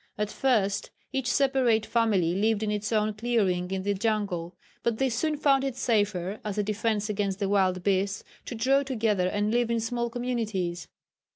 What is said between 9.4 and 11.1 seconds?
live in small communities.